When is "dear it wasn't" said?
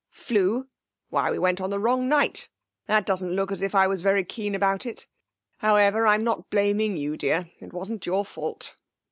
7.15-8.07